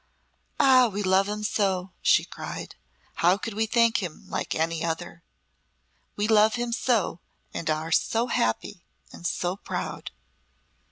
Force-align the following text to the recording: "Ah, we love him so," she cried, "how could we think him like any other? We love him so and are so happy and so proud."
"Ah, 0.59 0.87
we 0.91 1.03
love 1.03 1.29
him 1.29 1.43
so," 1.43 1.91
she 2.01 2.25
cried, 2.25 2.73
"how 3.17 3.37
could 3.37 3.53
we 3.53 3.67
think 3.67 4.01
him 4.01 4.25
like 4.27 4.55
any 4.55 4.83
other? 4.83 5.21
We 6.15 6.27
love 6.27 6.55
him 6.55 6.71
so 6.71 7.19
and 7.53 7.69
are 7.69 7.91
so 7.91 8.25
happy 8.25 8.83
and 9.13 9.27
so 9.27 9.55
proud." 9.57 10.09